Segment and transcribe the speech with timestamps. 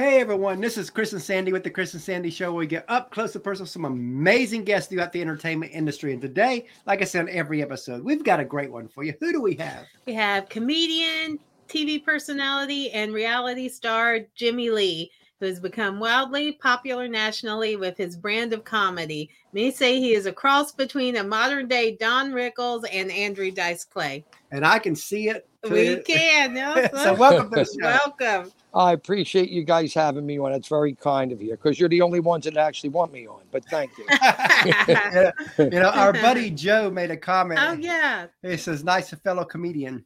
[0.00, 2.52] Hey everyone, this is Chris and Sandy with the Chris and Sandy Show.
[2.52, 6.14] Where we get up close and personal with some amazing guests throughout the entertainment industry.
[6.14, 9.12] And today, like I said on every episode, we've got a great one for you.
[9.20, 9.84] Who do we have?
[10.06, 17.06] We have comedian, TV personality, and reality star Jimmie Lee, who has become wildly popular
[17.06, 19.28] nationally with his brand of comedy.
[19.52, 23.84] Many say he is a cross between a modern day Don Rickles and Andrew Dice
[23.84, 24.24] Clay.
[24.50, 25.46] And I can see it.
[25.70, 26.54] We can.
[26.54, 27.98] no, so welcome to the show.
[28.18, 28.52] Welcome.
[28.72, 30.52] I appreciate you guys having me on.
[30.52, 33.40] It's very kind of you because you're the only ones that actually want me on.
[33.50, 34.04] But thank you.
[35.58, 37.60] You know, our buddy Joe made a comment.
[37.62, 38.26] Oh yeah.
[38.42, 40.04] He says, "Nice fellow comedian."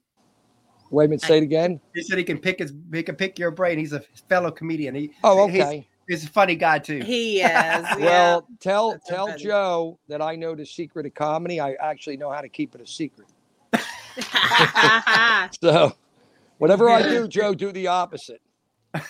[0.90, 1.80] Wait a minute, say it again.
[1.94, 3.78] He said he can pick his, he can pick your brain.
[3.78, 4.94] He's a fellow comedian.
[4.94, 5.88] He, Oh, he's- okay.
[6.06, 7.00] He's, a funny guy too.
[7.00, 7.42] He is.
[7.48, 7.96] yeah.
[7.96, 9.42] Well, tell That's tell funny.
[9.42, 11.60] Joe that I know the secret of comedy.
[11.60, 13.26] I actually know how to keep it a secret.
[15.60, 15.92] So,
[16.58, 18.40] whatever I do, Joe, do the opposite.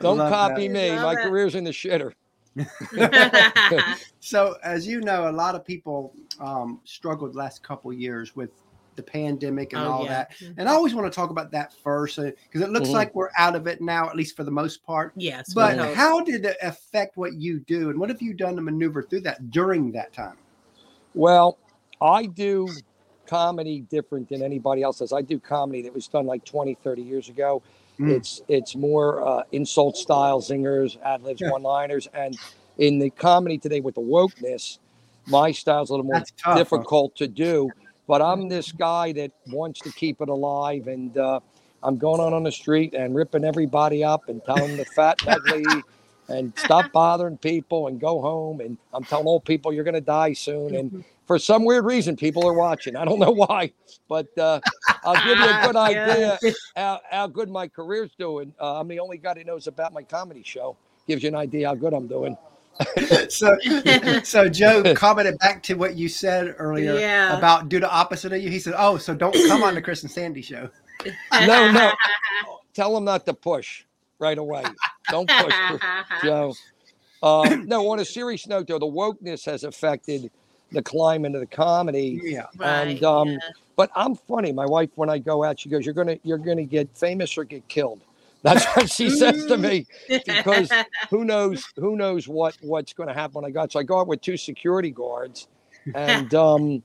[0.00, 0.72] Don't Love copy that.
[0.74, 0.90] me.
[0.90, 1.22] Love My it.
[1.24, 2.12] career's in the shitter.
[4.20, 8.50] So, as you know, a lot of people um, struggled the last couple years with
[8.96, 10.08] the pandemic and Oh, all yeah.
[10.08, 10.32] that.
[10.56, 12.92] And I always want to talk about that first because it looks Mhm.
[12.94, 15.12] like we're out of it now, at least for the most part.
[15.16, 15.52] yes.
[15.52, 15.94] But hope.
[15.94, 19.20] how did it affect what you do, and what have you done to maneuver through
[19.22, 20.38] that during that time?
[21.12, 21.58] Well,
[22.00, 22.68] I do
[23.26, 25.12] comedy different than anybody else does.
[25.12, 27.62] I do comedy that was done like 20, 30 years ago.
[27.98, 28.10] Mm.
[28.10, 31.50] It's it's more uh, insult style, zingers, ad libs, Yeah.
[31.50, 32.36] one liners, and
[32.78, 34.78] in the comedy today with the wokeness,
[35.26, 36.54] my style's a little more tough, huh?
[36.56, 37.70] difficult to do.
[38.06, 41.40] But I'm this guy that wants to keep it alive, and uh,
[41.82, 45.22] I'm going on on the street and ripping everybody up and telling them the fat
[45.26, 45.64] and ugly
[46.28, 48.60] and stop bothering people and go home.
[48.60, 50.74] And I'm telling old people you're going to die soon.
[50.74, 52.96] And for some weird reason, people are watching.
[52.96, 53.72] I don't know why,
[54.08, 54.60] but uh,
[55.04, 56.38] I'll give you a good idea
[56.76, 58.52] how, how good my career's doing.
[58.60, 60.76] Uh, I'm the only guy that knows about my comedy show.
[61.06, 62.36] Gives you an idea how good I'm doing.
[63.28, 63.56] so,
[64.24, 67.36] so Joe commented back to what you said earlier Yeah.
[67.38, 68.50] about do the opposite of you.
[68.50, 70.68] He said, "Oh, so don't come on the Chris and Sandy show."
[71.32, 71.92] No, no.
[72.72, 73.84] Tell them not to push
[74.18, 74.64] right away.
[75.10, 75.54] Don't push,
[76.22, 76.54] Joe.
[77.22, 80.30] Uh, no, on a serious note, though, the wokeness has affected
[80.74, 82.20] the climate of the comedy.
[82.22, 83.38] Yeah, Right, and um, yeah.
[83.76, 84.52] but I'm funny.
[84.52, 87.44] My wife, when I go out, she goes, "You're gonna, you're gonna get famous or
[87.44, 88.00] get killed."
[88.44, 90.70] That's what she says to me because
[91.10, 93.72] who knows, who knows what what's going to happen when I got.
[93.72, 95.48] So I go out with two security guards,
[95.94, 96.82] and um,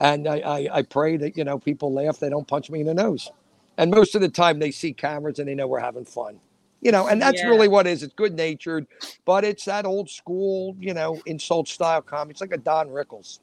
[0.00, 2.86] and I, I I pray that you know people laugh, they don't punch me in
[2.86, 3.30] the nose,
[3.76, 6.40] and most of the time they see cameras and they know we're having fun.
[6.80, 7.48] You know, and that's Yeah.
[7.48, 8.02] really what it is.
[8.04, 8.86] It's good natured,
[9.24, 12.32] but it's that old school, you know, insult style comedy.
[12.32, 13.40] It's like a Don Rickles.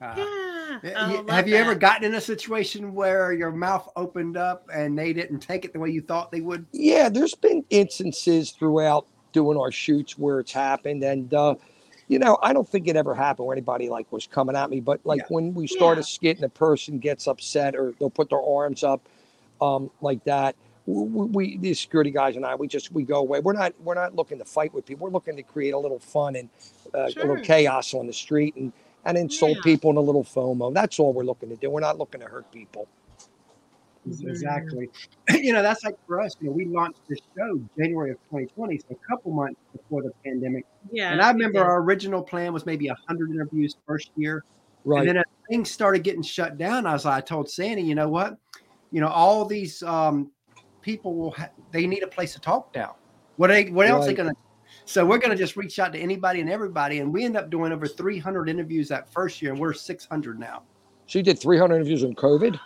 [0.00, 0.78] Uh, Yeah.
[0.82, 4.66] y- y- love have you ever gotten in a situation where your mouth opened up
[4.72, 6.64] and they didn't take it the way you thought they would?
[6.72, 11.56] Yeah, there's been instances throughout doing our shoots where it's happened, and uh,
[12.08, 14.80] you know, I don't think it ever happened where anybody like was coming at me.
[14.80, 15.26] But like Yeah.
[15.28, 16.00] when we start Yeah.
[16.00, 19.02] a skit and a person gets upset or they'll put their arms up,
[19.60, 20.56] um, like that.
[20.90, 23.40] We, we the security guys and I, we just we go away.
[23.40, 25.06] We're not we're not looking to fight with people.
[25.06, 26.48] We're looking to create a little fun and
[26.94, 28.72] uh, a little chaos on the street and
[29.04, 29.62] and insult Yeah.
[29.62, 30.74] people in a little FOMO.
[30.74, 31.70] That's all we're looking to do.
[31.70, 32.86] We're not looking to hurt people.
[34.06, 34.88] Exactly.
[35.32, 36.34] You know, that's like for us.
[36.40, 40.10] You know, we launched this show January of 2020, so a couple months before the
[40.24, 40.66] pandemic.
[40.90, 41.12] Yeah.
[41.12, 44.42] and I remember our original plan was maybe 100 interviews first year.
[44.84, 45.00] Right.
[45.00, 48.08] And then as things started getting shut down, I was I told Sandy, you know
[48.08, 48.36] what?
[48.90, 50.32] You know, all these um,
[50.82, 52.96] people will ha- they need a place to talk now.
[53.36, 54.32] What they what else are they gonna?
[54.84, 57.72] So we're gonna just reach out to anybody and everybody, and we end up doing
[57.72, 60.62] over 300 interviews that first year, and we're 600 now.
[61.06, 62.58] so you did 300 interviews on COVID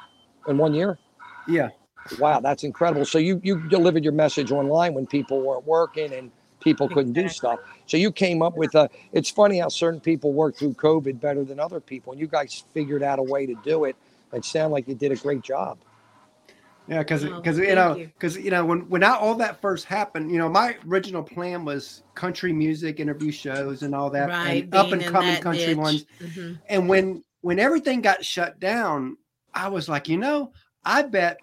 [0.48, 0.98] in one year.
[1.46, 1.70] Yeah,
[2.18, 3.04] Wow, that's incredible.
[3.04, 7.28] So you you delivered your message online when people weren't working and people couldn't do
[7.28, 7.60] stuff.
[7.86, 8.90] So you came up with a.
[9.12, 12.64] It's funny how certain people work through COVID better than other people, and you guys
[12.74, 13.96] figured out a way to do it.
[14.32, 15.78] And it sounded like you did a great job.
[16.86, 19.86] Yeah, because Oh, because you know because you know when when I, all that first
[19.86, 24.64] happened, you know, my original plan was country music interview shows and all that, right.
[24.64, 25.76] and up and coming country niche.
[25.76, 26.06] ones.
[26.20, 26.58] Mhm.
[26.68, 29.16] And when when everything got shut down,
[29.54, 30.52] I was like, you know,
[30.84, 31.38] I bet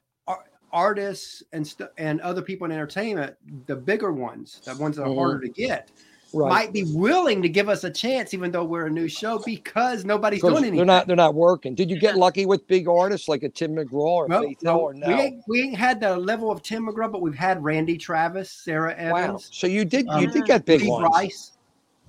[0.73, 3.35] artists and st- and other people in entertainment,
[3.65, 5.15] the bigger ones, the ones that are Mhm.
[5.15, 5.91] harder to get,
[6.33, 6.49] Right.
[6.49, 10.05] might be willing to give us a chance, even though we're a new show, because
[10.05, 10.75] nobody's doing anything.
[10.77, 11.75] they're not they're not working.
[11.75, 14.73] Did you get lucky with big artists like a Tim McGraw or Well, Faith Hill
[14.73, 15.07] no, or no?
[15.07, 18.49] we, ain't, we ain't had the level of Tim McGraw, but we've had Randy Travis,
[18.51, 19.17] Sara Wow.
[19.17, 21.09] Evans, So you did you um, did get big Steve ones.
[21.13, 21.51] Rice.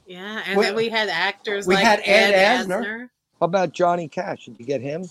[0.07, 0.43] Yeah.
[0.47, 2.85] And We- then we had actors we like had Ed Ed, Asner.
[2.85, 3.09] Asner.
[3.41, 4.45] How about Johnny Cash?
[4.45, 5.05] Did you get him?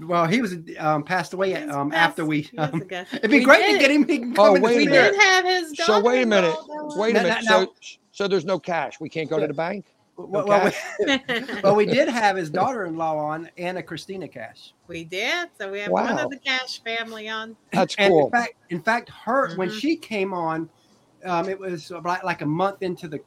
[0.00, 2.48] Well, he was um, passed away um, past- after we.
[2.56, 4.08] Um, it'd be We great to get him.
[4.08, 5.12] He Oh, wait a minute.
[5.12, 6.56] did have his So wait a minute.
[6.96, 7.44] Wait a No, minute.
[7.44, 7.74] no, So
[8.12, 8.98] so there's no cash.
[9.00, 9.86] We can't go to the bank.
[10.16, 10.70] Well, well,
[11.04, 11.18] we,
[11.62, 14.72] well, we did have his daughter-in-law on, Ana Cristina Cash.
[14.86, 15.50] we did.
[15.58, 17.56] So we have one of the Cash family on.
[17.72, 18.26] That's And cool.
[18.26, 19.80] in fact, in fact, her when Mhm.
[19.80, 20.70] she came on,
[21.24, 23.20] um, it was like, like a month into the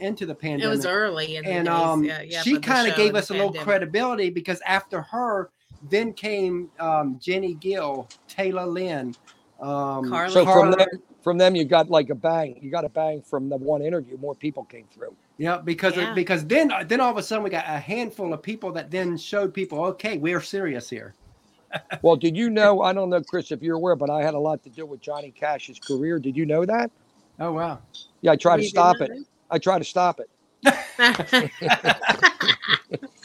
[0.00, 0.64] into the pandemic.
[0.64, 1.74] It was early in the and days.
[1.74, 5.00] um, yeah, yeah, she kind of gave and the us a little credibility because after
[5.02, 5.50] her,
[5.88, 9.14] then came um, Jenny Gill, Tayla Lynn,
[9.60, 10.32] um, Carly.
[10.32, 10.88] So from them,
[11.22, 12.58] from them, you got like a bang.
[12.60, 14.16] You got a bang from the one interview.
[14.18, 15.14] More people came through.
[15.38, 16.14] Yeah, because Yeah.
[16.14, 19.16] because then then all of a sudden we got a handful of people that then
[19.16, 21.14] showed people, okay, we're serious here.
[22.02, 22.82] Well, did you know?
[22.82, 25.00] I don't know, Chris, if you're aware, but I had a lot to do with
[25.00, 26.18] Johnny Cash's career.
[26.18, 26.90] Did you know that?
[27.38, 27.78] Oh wow.
[28.22, 29.18] Yeah, I tried to stop not it.
[29.50, 30.28] I tried to stop it.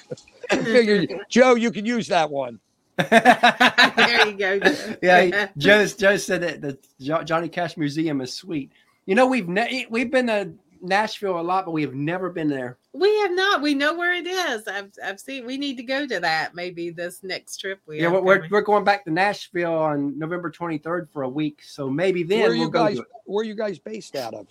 [0.51, 0.59] know.
[0.59, 2.59] I figured, Joe, you can use that one.
[2.97, 4.59] there you go.
[4.59, 4.95] Joe.
[5.01, 8.71] yeah, Joe Joe said that the Jo- Johnny Cash Museum is sweet.
[9.05, 10.51] You know, we've ne- we've been to
[10.81, 12.77] Nashville a lot, but we have never been there.
[12.93, 13.61] We have not.
[13.61, 14.65] We know where it is.
[14.67, 15.45] I've I've seen.
[15.45, 16.55] We need to go to that.
[16.55, 17.81] Maybe this next trip.
[17.85, 18.51] We yeah, we're we're, coming.
[18.51, 22.47] we're going back to Nashville on November 23rd for a week, so maybe then where
[22.47, 22.97] are we'll you go guys?
[22.97, 24.47] to Where are you guys based out of?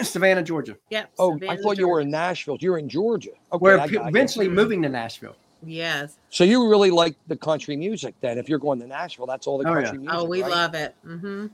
[0.00, 0.06] It.
[0.06, 0.76] Savannah, Georgia.
[0.90, 1.10] Yep.
[1.18, 2.56] Oh, I Savannah, thought you were in Nashville.
[2.60, 3.30] You're in Georgia.
[3.52, 4.06] Okay, we're I p- you.
[4.06, 5.36] eventually moving to Nashville.
[5.64, 6.16] Yes.
[6.30, 8.38] So you really like the country music then?
[8.38, 9.82] If you're going to Nashville, that's all the Oh, yeah.
[9.82, 10.14] country music.
[10.18, 10.50] Oh, we right?
[10.50, 10.94] love it.
[11.06, 11.46] Mm-hmm.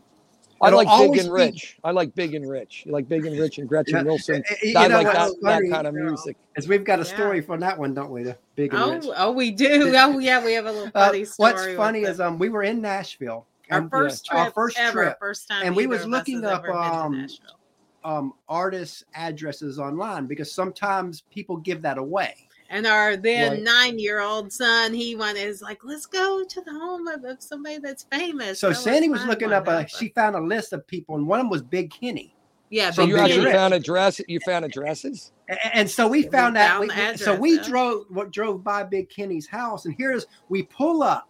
[0.63, 1.77] I It'll like Big always and be- Rich.
[1.85, 2.85] I like Big and Rich.
[2.87, 4.43] You like Big and Rich and Gretchen Yeah, Wilson.
[4.63, 6.37] you I know like that, what's that funny kind of music.
[6.57, 7.15] is we've got a Yeah.
[7.15, 8.23] story for that one, don't we?
[8.23, 9.05] The big and Oh, rich.
[9.19, 9.93] oh, we do.
[9.95, 11.53] Oh, yeah, we have a little Uh, funny story.
[11.53, 13.45] what's funny is um we were in Nashville.
[13.71, 16.43] our and, first yeah, our trip, first ever, trip, first time, and we was looking
[16.45, 17.59] up, ever um, Nashville.
[18.07, 22.35] Um artist addresses online because sometimes people give that away.
[22.71, 23.63] And our then Right.
[23.63, 28.05] nine-year-old son, he wanted is like, let's go to the home of, of somebody that's
[28.11, 28.61] famous.
[28.61, 31.17] So Go, let's Sandy was find looking up a she found a list of people
[31.17, 32.35] and one of them was Big Kenny.
[32.71, 34.21] yeah, So you actually found address.
[34.29, 35.33] You found addresses.
[35.49, 36.71] A- And so we We found that.
[36.71, 37.63] found we- the so we yeah.
[37.63, 41.29] drove what drove by Big Kenny's house, and here's we pull up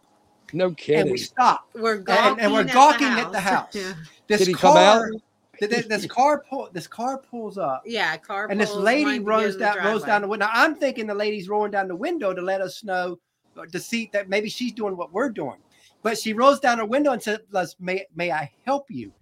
[0.54, 1.12] No and kidding.
[1.12, 1.68] we stop.
[1.74, 3.74] We're gawking, and we're at, gawking the at the house.
[3.74, 3.92] yeah.
[4.26, 5.04] This Did he come out?
[5.58, 6.68] Th- th- This car pull.
[6.72, 8.48] This car pulls up, yeah, car.
[8.50, 10.46] and this lady wanting runs in down rolls down the window.
[10.46, 13.18] Now, I'm thinking the lady's rolling down the window to let us know
[13.56, 15.56] uh, to see that maybe she's doing what we're doing.
[16.02, 19.12] But she rolls down her window and says, "Les, may may I help you?"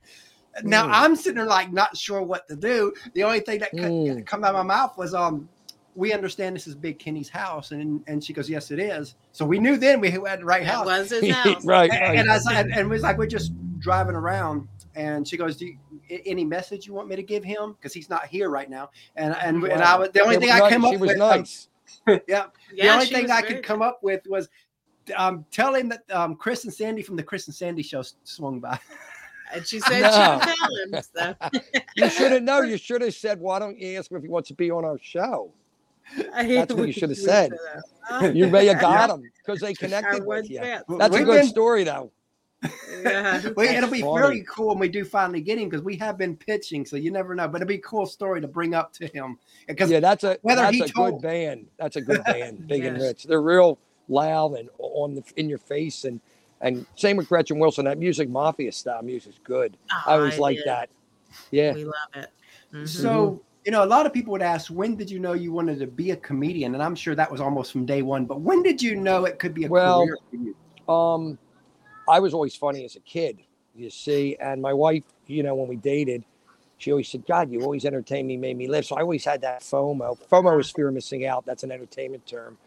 [0.63, 0.91] Now Mm.
[0.93, 2.93] I'm sitting there like not sure what to do.
[3.15, 4.27] The only thing that could Mm.
[4.27, 5.49] come out of my mouth was, "Um,
[5.97, 9.45] we understand this is Big Kenny's house," and and she goes, "Yes, it is." So
[9.45, 10.87] we knew then we had the right That house.
[10.87, 11.65] was his house.
[11.65, 12.19] right, And, right.
[12.19, 15.67] and I said, and it was like we're just driving around, and she goes, "Do
[15.67, 15.79] you,
[16.27, 17.73] any message you want me to give him?
[17.73, 20.49] Because he's not here right now." And and, and I was the only They thing
[20.51, 20.71] were I nice.
[20.73, 21.21] came She up was with.
[21.21, 21.69] um, nice.
[22.29, 22.47] yeah,
[22.77, 24.49] the only thing was I very could come up with was
[25.17, 28.59] um, tell him that um, Chris and Sandy from the Chris and Sandy show swung
[28.61, 28.79] by.
[29.53, 30.41] And she said No.
[30.41, 31.03] she would tell him.
[31.53, 31.71] So.
[31.97, 32.69] You should have known.
[32.69, 34.85] You should have said, "Why don't you ask him if he wants to be on
[34.85, 35.53] our show?"
[36.17, 37.53] That's what you should have said.
[38.35, 40.61] You may have got him because they connected with you.
[40.61, 40.85] bet.
[40.99, 42.11] That's a We've good been- story, though.
[43.03, 43.43] Yeah.
[43.57, 44.21] Well, it'll be funny.
[44.21, 47.11] really cool when we do finally get him because we have been pitching, so you
[47.11, 47.47] never know.
[47.49, 50.39] But it'll be a cool story to bring up to him because Yeah, that's a
[50.43, 51.67] whether that's he a told- good band.
[51.79, 53.25] That's a good band, Big and Rich.
[53.25, 53.79] They're real
[54.09, 56.21] loud and on the in your face, and
[56.61, 57.85] and same with Gretchen Wilson.
[57.85, 59.77] That music, mafia style music's good.
[60.07, 60.89] I always Oh, like that.
[61.51, 61.75] Yeah.
[61.75, 62.31] We love it.
[62.73, 62.89] Mhm.
[62.89, 65.79] So, you know, a lot of people would ask, when did you know you wanted
[65.81, 66.73] to be a comedian?
[66.75, 68.25] And I'm sure that was almost from day one.
[68.25, 70.93] But when did you know it could be a Well, career for you?
[70.95, 71.39] Um,
[72.09, 73.41] I was always funny as a kid,
[73.75, 76.25] you see, and my wife, you know, when we dated,
[76.79, 79.41] she always said, "God, you always entertain me, made me live." So I always had
[79.43, 80.19] that FOMO.
[80.31, 81.47] FOMO is fear of missing out.
[81.47, 82.59] That's an entertainment term,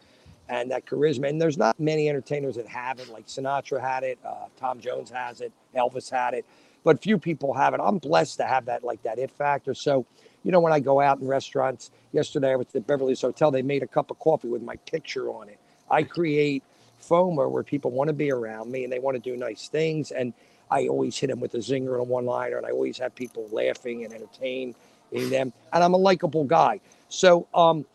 [0.48, 1.28] and that charisma.
[1.28, 3.08] And there's not many entertainers that have it.
[3.08, 6.44] Like Sinatra had it, uh, Tom Jones has it, Elvis had it,
[6.84, 7.80] but few people have it.
[7.82, 9.74] I'm blessed to have that, like that it factor.
[9.74, 10.06] So,
[10.42, 13.50] you know, when I go out in restaurants, yesterday I was at the Beverly Hotel.
[13.50, 15.58] They made a cup of coffee with my picture on it.
[15.90, 16.62] I create
[17.08, 20.10] FOMO where people want to be around me and they want to do nice things.
[20.10, 20.32] And
[20.70, 23.14] I always hit them with a zinger and a one liner, and I always have
[23.14, 24.74] people laughing and entertaining
[25.12, 25.52] them.
[25.72, 26.80] And I'm a likable guy.
[27.08, 27.86] So um,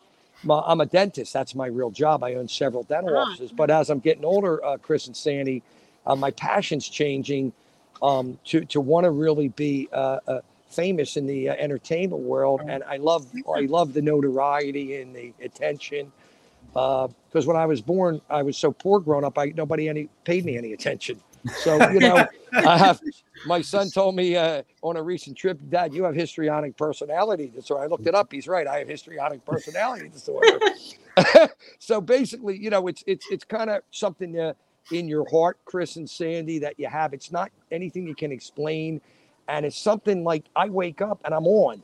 [0.42, 1.32] my, I'm a dentist.
[1.32, 2.24] That's my real job.
[2.24, 3.22] I own several dental Ah.
[3.22, 3.52] offices.
[3.52, 5.62] But as I'm getting older, uh, Chris and Sandy,
[6.06, 7.52] uh, my passion's changing
[8.02, 12.60] um, to to want to really be uh, uh, famous in the uh, entertainment world.
[12.66, 16.12] And I love I love the notoriety and the attention
[16.74, 19.38] because when I was born, I was so poor growing up.
[19.38, 21.20] I nobody any paid me any attention.
[21.56, 23.00] So you know, I have.
[23.46, 27.84] My son told me uh, on a recent trip, Dad, you have histrionic personality disorder.
[27.84, 28.32] I looked it up.
[28.32, 28.66] He's right.
[28.66, 30.58] I have histrionic personality disorder.
[31.78, 34.54] so basically, you know, it's it's it's kind of something uh,
[34.90, 37.14] in your heart, Chris and Sandy, that you have.
[37.14, 39.00] It's not anything you can explain.
[39.48, 41.82] And it's something like I wake up and I'm on.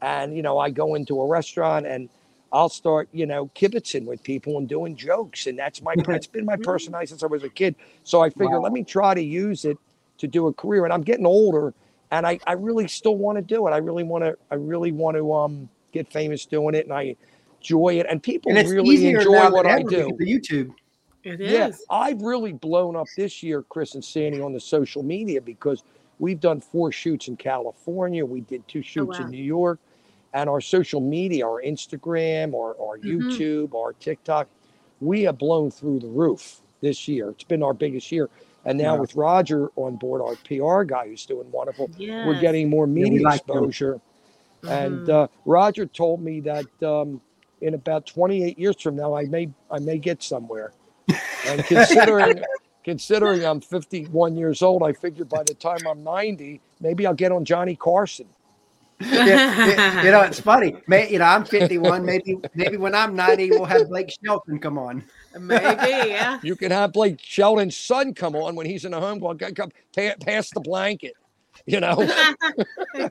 [0.00, 2.08] And, you know, I go into a restaurant and
[2.52, 5.46] I'll start, you know, kibitzing with people and doing jokes.
[5.46, 7.74] And that's my, it's been my personality since I was a kid.
[8.04, 8.64] So I figure, Wow.
[8.64, 9.78] let me try to use it
[10.18, 10.84] to do a career.
[10.84, 11.72] And I'm getting older
[12.10, 13.70] and I, I really still want to do it.
[13.70, 16.84] I really want to, I really want to um, get famous doing it.
[16.84, 17.16] And I
[17.58, 18.06] enjoy it.
[18.08, 19.88] And people And really enjoy what I do.
[19.88, 20.74] because of YouTube.
[21.24, 21.84] It Yeah, is.
[21.88, 25.84] I've really blown up this year, Chris and Sandy, on the social media because
[26.18, 28.26] we've done four shoots in California.
[28.26, 29.24] We did two shoots wow.
[29.24, 29.78] in New York.
[30.34, 33.24] And our social media, our Instagram, our, our Mhm.
[33.26, 34.48] YouTube, our TikTok,
[35.00, 37.30] we have blown through the roof this year.
[37.30, 38.30] It's been our biggest year.
[38.64, 39.00] And now Wow.
[39.02, 42.24] with Roger on board, our PR guy who's doing wonderful, Yes.
[42.24, 43.64] we're getting more we media like him.
[43.64, 44.00] exposure.
[44.68, 45.08] And Mhm.
[45.08, 47.20] uh, Roger told me that um,
[47.60, 50.72] in about 28 years from now, I may I may get somewhere.
[51.46, 52.42] And considering
[52.84, 57.32] considering I'm 51 years old, I figured by the time I'm 90, maybe I'll get
[57.32, 58.26] on Johnny Carson.
[59.00, 60.76] Yeah, yeah, you know, it's funny.
[60.86, 62.04] May, you know, I'm 51.
[62.04, 65.02] Maybe, maybe when I'm 90, we'll have Blake Shelton come on.
[65.38, 66.38] Maybe, yeah.
[66.42, 69.18] You can have Blake Shelton's son come on when he's in a home.
[69.18, 71.14] Well, come, come pass the blanket,
[71.66, 72.08] you know.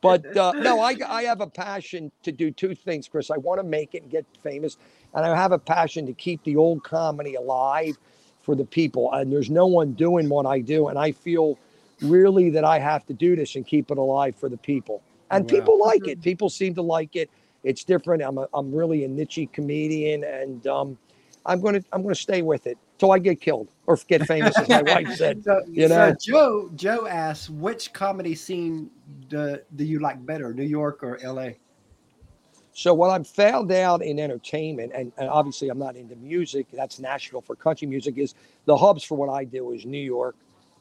[0.00, 3.30] But uh, no, I, I have a passion to do two things, Chris.
[3.30, 4.78] I want to make it and get famous,
[5.14, 7.98] and I have a passion to keep the old comedy alive
[8.40, 9.12] for the people.
[9.12, 11.58] And there's no one doing what I do, and I feel
[12.02, 15.02] really that I have to do this and keep it alive for the people.
[15.30, 15.50] And Wow.
[15.50, 16.20] people like it.
[16.22, 17.30] People seem to like it.
[17.62, 18.22] It's different.
[18.22, 20.98] I'm a, I'm really a niche comedian, and um,
[21.46, 24.68] I'm gonna I'm gonna stay with it till I get killed or get famous, as
[24.68, 25.42] my wife said.
[25.44, 26.16] So, You so know.
[26.20, 28.90] Joe, Joe asks, which comedy scene
[29.28, 31.50] do, do you like better, New York or LA?
[32.72, 36.98] So what I've found out in entertainment, and, and obviously I'm not into music, that's
[36.98, 40.36] Nashville for country music, is the hubs for what I do is New York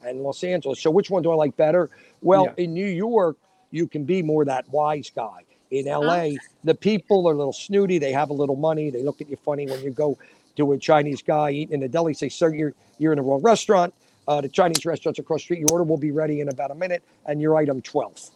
[0.05, 0.79] and Los Angeles.
[0.81, 1.89] So which one do I like better?
[2.21, 2.63] Well, Yeah.
[2.63, 3.37] in New York,
[3.71, 5.43] you can be more that wise guy.
[5.71, 6.31] In LA,
[6.63, 7.99] the people are a little snooty.
[7.99, 8.89] They have a little money.
[8.89, 10.17] They look at you funny when you go
[10.55, 12.13] to a Chinese guy eating in a deli.
[12.15, 13.93] Say, sir, you're you're in the wrong restaurant.
[14.27, 15.59] Uh, the Chinese restaurant's across the street.
[15.59, 18.29] Your order will be ready in about a minute, and your item 12.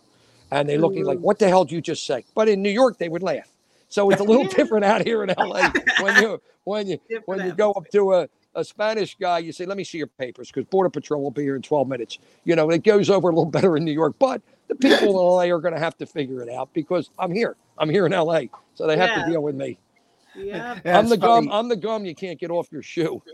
[0.51, 2.23] And they look at you like, what the hell did you just say?
[2.35, 3.49] But in New York, they would laugh.
[3.89, 5.69] So it's a little different out here in LA
[6.01, 9.65] when you when you when you go up to a, a Spanish guy, you say,
[9.65, 12.19] "Let me see your papers," because Border Patrol will be here in 12 minutes.
[12.43, 15.15] You know, it goes over a little better in New York, but the people in
[15.15, 17.55] LA are going to have to figure it out because I'm here.
[17.77, 18.41] I'm here in LA,
[18.75, 19.25] so they have Yeah.
[19.25, 19.77] to deal with me.
[20.35, 20.79] Yeah.
[20.83, 21.49] Yeah, I'm it's the gum.
[21.51, 23.21] I'm the gum you can't get off your shoe.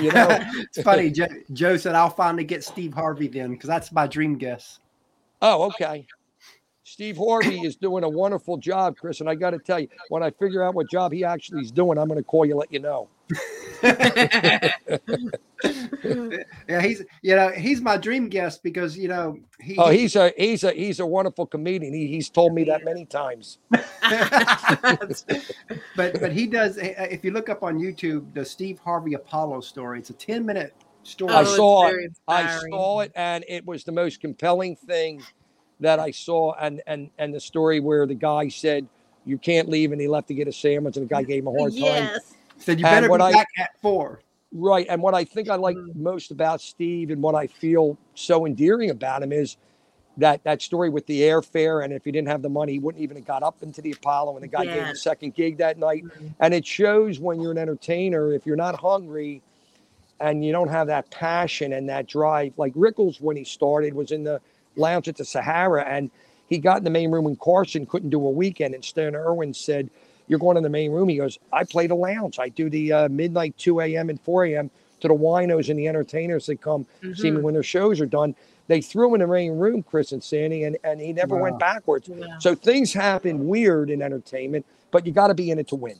[0.00, 0.38] You know.
[0.54, 1.10] it's funny.
[1.10, 4.78] Joe, Joe said, I'll finally get Steve Harvey then because that's my dream guess.
[5.42, 6.06] Oh, okay.
[6.82, 9.20] Steve Harvey is doing a wonderful job, Chris.
[9.20, 11.70] And I got to tell you, when I figure out what job he actually is
[11.70, 13.08] doing, I'm going to call you, let you know.
[16.68, 19.76] Yeah, he's you know he's my dream guest because you know he.
[19.76, 21.92] Oh, he's a he's a he's a wonderful comedian.
[21.92, 23.58] He, he's told me that many times.
[25.96, 26.78] but but he does.
[26.78, 30.14] Eh, eh, if you look up on YouTube, the Steve Harvey Apollo story, it's a
[30.14, 31.32] ten minute story.
[31.34, 32.12] I Oh, it's saw it.
[32.28, 35.22] I saw it, and it was the most compelling thing
[35.80, 36.54] that I saw.
[36.54, 38.88] And and and the story where the guy said,
[39.24, 41.48] "You can't leave," and he left to get a sandwich, and the guy gave him
[41.48, 42.18] a hard time.
[42.60, 44.20] Said you better be I- back at four.
[44.52, 44.86] Right.
[44.88, 45.94] And what I think I like Mhm.
[45.96, 49.56] most about Steve and what I feel so endearing about him is
[50.16, 51.84] that that story with the airfare.
[51.84, 53.92] And if he didn't have the money, he wouldn't even have got up into the
[53.92, 56.04] Apollo and the guy gave him a second gig that night.
[56.04, 56.34] Mhm.
[56.40, 59.40] And it shows when you're an entertainer, if you're not hungry
[60.18, 64.10] and you don't have that passion and that drive, like Rickles when he started was
[64.10, 64.40] in the
[64.76, 66.10] lounge at the Sahara and
[66.48, 69.54] he got in the main room when Carson couldn't do a weekend and Stan Irwin
[69.54, 69.88] said,
[70.30, 71.08] you're going in the main room.
[71.08, 72.38] He goes, I play the lounge.
[72.38, 74.08] I do the uh, midnight 2 a.m.
[74.10, 74.70] and 4 a.m.
[75.00, 77.42] to the winos and the entertainers that come see me Mhm.
[77.42, 78.36] when their shows are done.
[78.68, 81.42] They threw him in the main room, Chris and Sandy, and, and he never Wow.
[81.42, 82.08] went backwards.
[82.08, 82.38] Yeah.
[82.38, 85.96] So things happen weird in entertainment, but you got to be in it to win.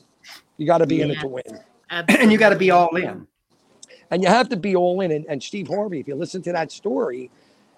[0.58, 1.42] You got to be in it to win.
[1.90, 2.22] Absolutely.
[2.22, 3.26] and you got to be all in.
[4.12, 5.10] And you have to be all in.
[5.10, 7.30] And, and Steve Harvey, if you listen to that story,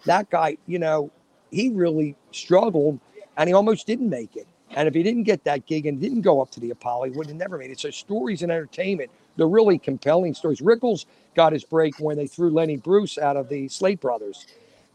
[0.04, 1.10] that guy, you know,
[1.50, 2.98] he really struggled
[3.38, 4.46] and he almost didn't make it.
[4.76, 7.10] And if he didn't get that gig and didn't go up to the Apollo, he
[7.12, 7.80] would have never made it.
[7.80, 10.60] So stories in entertainment, they're really compelling stories.
[10.60, 14.46] Rickles got his break when they threw Lenny Bruce out of the Slate Brothers.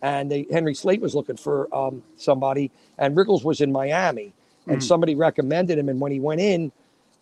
[0.01, 4.33] And they, Henry Slate was looking for um, somebody, and Rickles was in Miami.
[4.67, 4.83] And Mhm.
[4.83, 5.89] somebody recommended him.
[5.89, 6.71] And when he went in,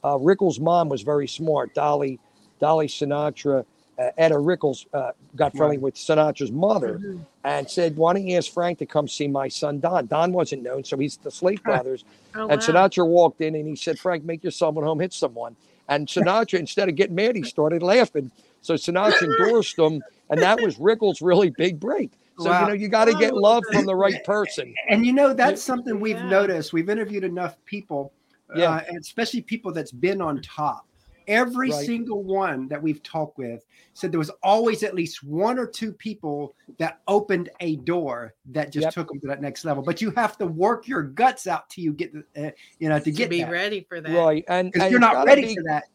[0.03, 1.73] uh, Rickles' mom was very smart.
[1.75, 2.19] Dolly,
[2.59, 3.65] Dolly Sinatra,
[3.97, 5.83] uh, Etta Rickles uh, got friendly Right.
[5.83, 7.25] with Sinatra's mother Mhm.
[7.43, 10.63] and said, "Why don't you ask Frank to come see my son Don?" Don wasn't
[10.63, 12.03] known, so he's the Slate Brothers.
[12.35, 12.67] Oh, and wow.
[12.67, 15.55] Sinatra walked in and he said, "Frank, make your son at home hit someone."
[15.87, 18.31] And Sinatra, instead of getting mad, he started laughing.
[18.61, 22.11] So Sinatra endorsed him, and that was Rickles' really big break.
[22.39, 22.61] So Wow.
[22.61, 24.73] you know you got to get Oh, love from the right person.
[24.89, 26.29] And you know, that's something we've Yeah.
[26.29, 26.73] noticed.
[26.73, 28.11] We've interviewed enough people,
[28.55, 28.71] Yeah.
[28.71, 30.85] uh, and especially people that's been on top.
[31.27, 31.85] Every Right.
[31.85, 35.91] single one that we've talked with said there was always at least one or two
[35.93, 38.93] people that opened a door that just Yep.
[38.93, 39.81] took them to that next level.
[39.83, 43.05] But you have to work your guts out till you get, uh, you know, to
[43.05, 43.51] to get be that.
[43.51, 44.13] ready for that.
[44.17, 45.85] Right, and, and you're not ready be- for that.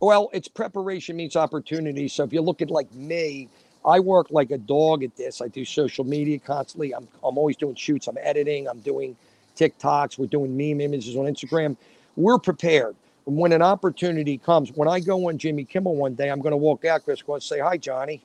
[0.00, 2.08] Well, it's preparation meets opportunity.
[2.08, 3.48] So if you look at like me,
[3.86, 5.40] I work like a dog at this.
[5.42, 6.94] I do social media constantly.
[6.94, 8.06] I'm I'm always doing shoots.
[8.08, 8.68] I'm editing.
[8.68, 9.16] I'm doing
[9.56, 10.18] TikToks.
[10.18, 11.76] We're doing meme images on Instagram.
[12.16, 12.96] We're prepared.
[13.26, 16.58] When an opportunity comes, when I go on Jimmy Kimmel one day, I'm going to
[16.58, 18.22] walk out, Chris, go and say, "Hi, Johnny."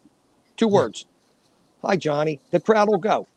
[0.58, 1.06] Two words.
[1.84, 2.42] Hi, Johnny.
[2.52, 3.28] The crowd will go.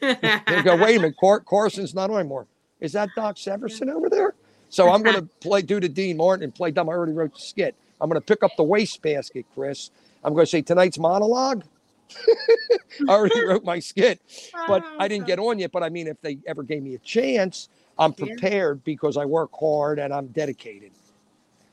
[0.00, 2.46] They'll go, wait a minute, Car- Carson's not on anymore.
[2.80, 4.34] Is that Doc Severinsen over there?
[4.68, 6.88] So I'm going to play, do the Dean Martin and play dumb.
[6.88, 7.74] I already wrote the skit.
[8.00, 9.90] I'm going to pick up the wastebasket, Chris.
[10.24, 11.64] I'm going to say tonight's monologue.
[13.08, 14.20] I already wrote my skit,
[14.66, 15.72] but I didn't oh, get on yet.
[15.72, 17.68] But I mean, if they ever gave me a chance,
[18.02, 18.26] I'm Yeah.
[18.26, 20.92] prepared because I work hard and I'm dedicated.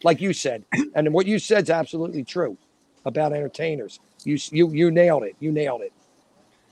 [0.04, 0.64] Like you said,
[0.96, 2.58] and what you said is absolutely true
[3.06, 4.00] about entertainers.
[4.24, 5.36] You you you nailed it.
[5.40, 5.92] You nailed it.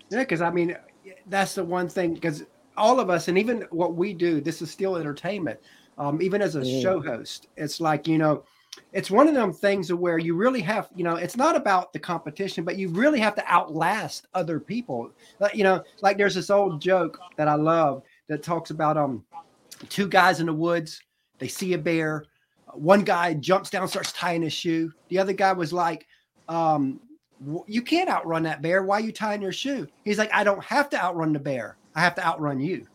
[0.10, 0.78] Yeah, because I mean,
[1.28, 2.14] that's the one thing.
[2.14, 2.44] Because
[2.78, 5.60] all of us, and even what we do, this is still entertainment.
[5.98, 6.82] Um, even as a Mm.
[6.82, 8.44] show host, it's like you know,
[8.94, 12.00] it's one of them things where you really have, you know, it's not about the
[12.00, 15.12] competition, but you really have to outlast other people.
[15.40, 19.24] Like, you know, like there's this old joke that I love that talks about um,
[19.90, 21.02] two guys in the woods.
[21.40, 22.26] They see a bear.
[22.74, 24.92] One guy jumps down, starts tying his shoe.
[25.10, 26.06] The other guy was like,
[26.50, 27.00] um,
[27.68, 28.84] you can't outrun that bear.
[28.84, 29.88] Why are you tying your shoe?
[30.04, 31.78] He's like, I don't have to outrun the bear.
[31.96, 32.88] I have to outrun you.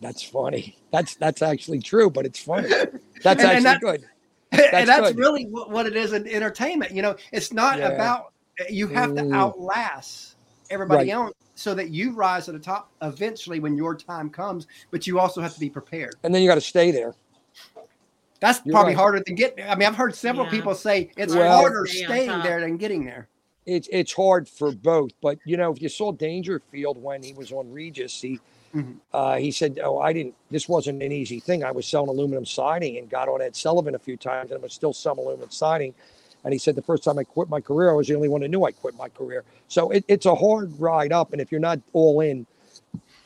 [0.00, 0.76] That's funny.
[0.92, 2.68] That's that's actually true, but it's funny.
[3.22, 4.04] That's And- actually and that- good.
[4.72, 5.18] and that's good.
[5.18, 6.90] really what, what it is in entertainment.
[6.92, 7.90] You know, it's not Yeah.
[7.90, 8.32] about
[8.68, 9.36] you have to Mm.
[9.36, 10.34] outlast
[10.70, 11.14] everybody Right.
[11.14, 15.20] else so that you rise to the top eventually when your time comes, but you
[15.20, 16.14] also have to be prepared.
[16.22, 17.14] And then you got to stay there.
[18.40, 18.98] That's You're probably right.
[18.98, 19.58] harder to get.
[19.68, 20.52] I mean, I've heard several Yeah.
[20.52, 22.42] people say it's Well- harder Stay staying top.
[22.44, 23.28] there than getting there.
[23.66, 25.10] It's it's hard for both.
[25.20, 28.40] But you know, if you saw Dangerfield when he was on Regis, he
[28.74, 28.96] Mhm.
[29.12, 30.34] uh, he said, "Oh, I didn't.
[30.50, 31.62] This wasn't an easy thing.
[31.62, 34.62] I was selling aluminum siding and got on Ed Sullivan a few times, and I
[34.62, 35.92] was still selling aluminum siding."
[36.44, 38.42] And he said, "The first time I quit my career, I was the only one
[38.42, 41.52] who knew I quit my career." So it, it's a hard ride up, and if
[41.52, 42.46] you're not all in,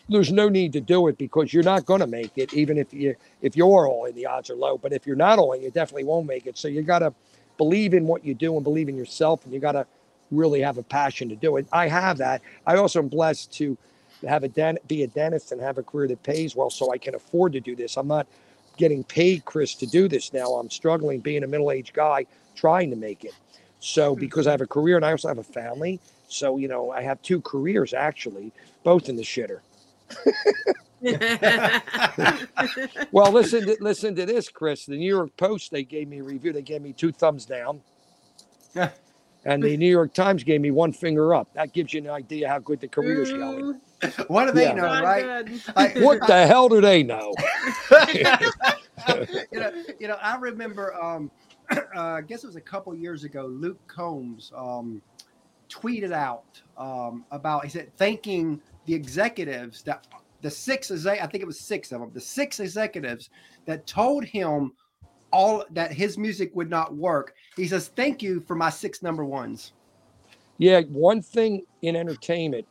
[0.08, 2.52] there's no need to do it because you're not going to make it.
[2.54, 4.78] Even if you if you're all in, the odds are low.
[4.78, 6.58] But if you're not all in, you definitely won't make it.
[6.58, 7.14] So you got to
[7.56, 9.86] believe in what you do and believe in yourself, and you got to
[10.30, 11.66] really have a passion to do it.
[11.72, 12.42] I have that.
[12.66, 13.78] I also am blessed to
[14.26, 16.98] have a den- be a dentist and have a career that pays well, so I
[16.98, 17.96] can afford to do this.
[17.96, 18.26] I'm not
[18.76, 20.54] getting paid, Chris, to do this now.
[20.54, 23.34] I'm struggling being a middle-aged guy trying to make it.
[23.80, 26.90] So because I have a career and I also have a family, so you know
[26.90, 29.60] I have two careers actually, both in the shitter.
[33.12, 34.86] Well, listen to listen to this, Chris.
[34.86, 36.52] The New York Post they gave me a review.
[36.52, 37.80] They gave me two thumbs down.
[39.44, 41.52] And the New York Times gave me one finger up.
[41.54, 43.80] That gives you an idea how good the career's going.
[44.26, 44.74] What do they Yeah.
[44.74, 45.46] know, not right?
[45.76, 47.32] I- What the hell do they know?
[48.04, 50.94] you know, you know, I remember.
[50.94, 51.30] Um,
[51.96, 53.46] I guess it was a couple years ago.
[53.46, 55.00] Luke Combs um,
[55.68, 57.64] tweeted out um, about.
[57.64, 60.06] He said thanking the executives that
[60.42, 60.90] the six.
[61.06, 62.10] I think it was six of them.
[62.12, 63.30] The six executives
[63.66, 64.72] that told him
[65.32, 67.34] all that his music would not work.
[67.56, 69.72] He says, "Thank you for my six number ones."
[70.58, 72.66] Yeah, one thing in entertainment,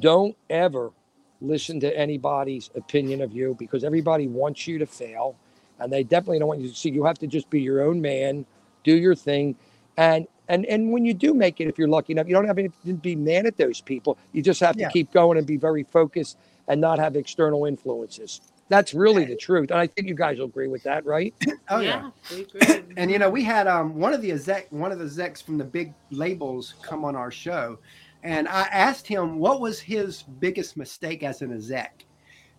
[0.00, 0.92] don't ever
[1.40, 5.36] listen to anybody's opinion of you because everybody wants you to fail
[5.78, 8.00] and they definitely don't want you to see you have to just be your own
[8.00, 8.44] man,
[8.84, 9.56] do your thing.
[9.96, 12.56] And and and when you do make it, if you're lucky enough, you don't have
[12.56, 14.18] to be mad at those people.
[14.32, 14.90] You just have to Yeah.
[14.90, 16.38] keep going and be very focused
[16.68, 18.40] and not have external influences.
[18.68, 19.70] That's really the truth.
[19.70, 21.34] And I think you guys will agree with that, right?
[21.70, 22.10] Oh yeah.
[22.30, 22.82] we agree.
[22.96, 25.58] And you know, we had um one of the exec one of the execs from
[25.58, 27.78] the big labels come on our show,
[28.22, 32.06] and I asked him what was his biggest mistake as an exec,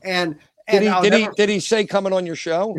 [0.03, 0.37] and
[0.71, 2.77] Did he I'll did he did he say coming on your show?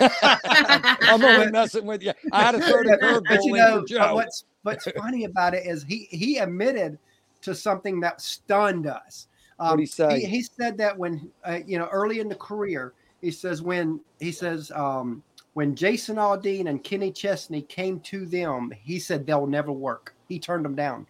[0.00, 2.12] I'm only messing with you.
[2.32, 2.68] I had the but
[3.00, 4.14] curveball you know Joe.
[4.14, 6.98] what's what's funny about it is he he admitted
[7.42, 9.28] to something that stunned us.
[9.58, 10.20] Um, What'd he say?
[10.20, 14.00] He, he said that when uh, you know early in the career, he says when
[14.18, 15.22] he says um,
[15.54, 20.14] when Jason Aldean and Kenny Chesney came to them, he said they'll never work.
[20.28, 21.06] He turned them down.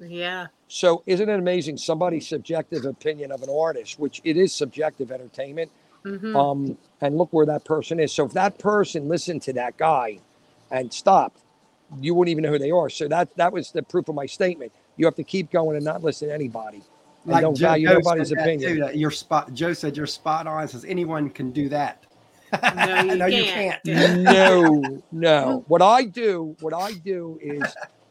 [0.00, 0.46] Yeah.
[0.68, 1.76] So isn't it amazing?
[1.78, 5.70] Somebody's subjective opinion of an artist, which it is subjective entertainment.
[6.04, 6.36] Mhm.
[6.36, 8.12] Um, and look where that person is.
[8.12, 10.18] So if that person listened to that guy
[10.70, 11.40] and stopped,
[12.00, 12.88] you wouldn't even know who they are.
[12.90, 14.72] So that that was the proof of my statement.
[14.96, 16.82] You have to keep going and not listen to anybody.
[17.24, 18.74] And Like don't Joe- value Joe nobody's that opinion.
[18.74, 19.52] too, that you're spot.
[19.54, 20.66] Joe said you're spot on.
[20.68, 22.04] Says anyone can do that.
[22.52, 23.84] No, you can't.
[23.84, 25.64] no, no.
[25.68, 27.62] What I do, what I do is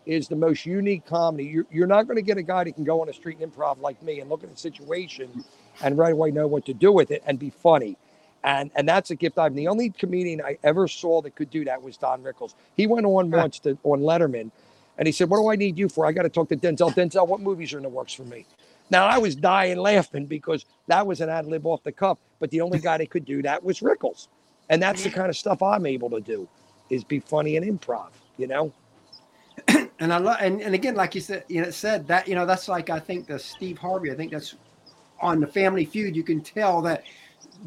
[0.08, 1.44] is the most unique comedy.
[1.44, 3.54] You're, you're not going to get a guy that can go on a street and
[3.54, 5.44] improv like me and look at the situation
[5.84, 7.98] and right away know what to do with it and be funny.
[8.44, 9.54] And and that's a gift I've.
[9.54, 12.54] The only comedian I ever saw that could do that was Don Rickles.
[12.76, 14.52] He went on once to on Letterman,
[14.98, 16.06] and he said, "What do I need you for?
[16.06, 16.94] I got to talk to Denzel.
[16.94, 18.46] Denzel, what movies are in the works for me?"
[18.90, 22.20] Now I was dying laughing because that was an ad lib off the cuff.
[22.40, 24.28] But the only guy that could do that was Rickles,
[24.70, 26.48] and that's the kind of stuff I'm able to do,
[26.90, 28.12] is be funny and improv.
[28.38, 28.72] You know.
[30.00, 32.46] And I love, and, and again, like you said, you know, said that, you know,
[32.46, 34.12] that's like I think the Steve Harvey.
[34.12, 34.56] I think that's
[35.22, 36.16] on the Family Feud.
[36.16, 37.04] You can tell that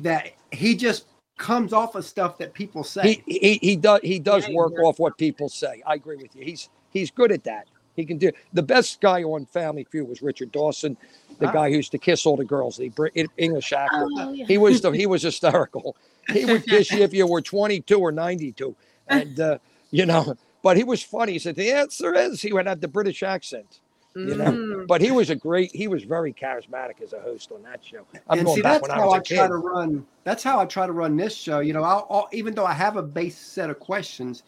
[0.03, 3.23] that he just comes off of stuff that people say.
[3.27, 5.83] He he he does he does Yeah, work works off what people say.
[5.87, 6.45] I agree with you.
[6.45, 7.67] He's he's good at that.
[7.97, 10.97] He can do the best guy on Family Feud was Richard Dawson,
[11.41, 11.53] the Ah.
[11.53, 12.93] guy who used to kiss all the girls, the
[13.37, 14.07] English actor.
[14.17, 14.47] Oh, yeah.
[14.47, 15.97] He was the, he was hysterical.
[16.33, 18.77] He would kiss you if you were 22 or 92,
[19.09, 19.59] and uh,
[19.91, 20.37] you know.
[20.63, 21.33] But he was funny.
[21.33, 23.81] He said the answer is he would have the British accent.
[24.17, 24.45] You know.
[24.45, 24.87] Mhm.
[24.89, 25.71] But he was a great.
[25.73, 28.05] He was very charismatic as a host on that show.
[28.29, 30.07] I'm and going see, back that's when I how I, try to run.
[30.25, 31.61] That's how I try to run this show.
[31.61, 34.43] You know, I'll, I'll even though I have a base set of questions,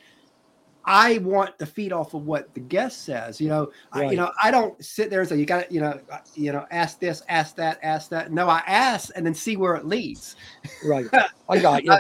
[0.85, 3.41] I want to feed off of what the guest says.
[3.41, 5.81] You know, I, you know, I don't sit there and say you got to, you
[5.81, 8.33] know, uh, you know, ask this, ask that, ask that.
[8.33, 10.35] No, I ask and then see where it leads.
[10.85, 11.07] Right.
[11.49, 11.97] I got you.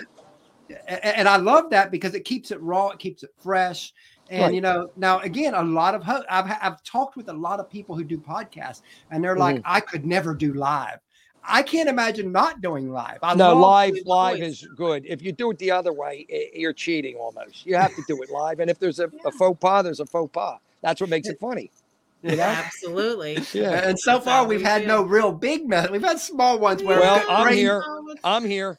[0.87, 3.93] And I love that because it keeps it raw, it keeps it fresh.
[4.31, 4.55] And Right.
[4.55, 7.69] you know, now again, a lot of ho- I've I've talked with a lot of
[7.69, 9.67] people who do podcasts, and they're like, Mm-hmm.
[9.67, 10.99] I could never do live.
[11.45, 13.19] I can't imagine not doing live.
[13.23, 14.63] I no, live live voice.
[14.63, 15.05] is good.
[15.07, 17.67] If you do it the other way, i- you're cheating almost.
[17.67, 20.07] You have to do it live, and if there's a, a faux pas, there's a
[20.07, 20.59] faux pas.
[20.83, 21.71] That's what makes it funny.
[22.25, 22.45] You know?
[22.45, 23.39] Absolutely.
[23.53, 23.89] Yeah.
[23.89, 24.89] And so That's far, we've had feel.
[24.89, 25.91] no real big mess.
[25.91, 27.83] We've had small ones where, Well, I'm here.
[28.23, 28.77] I'm here.